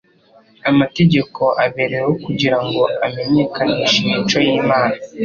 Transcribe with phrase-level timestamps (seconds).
[0.69, 4.95] Amategeko abereyeho kugira ngo amenyekanishe imico y'Imana;